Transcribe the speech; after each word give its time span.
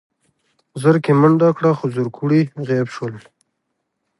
زرکې 0.81 1.13
منډه 1.21 1.49
کړه 1.57 1.71
خو 1.77 1.85
زرکوړي 1.95 2.41
غيب 2.67 2.87
شول. 2.95 3.13